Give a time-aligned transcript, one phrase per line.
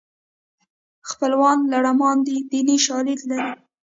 [1.09, 3.51] خپلوان لړمان دي دیني شالید لري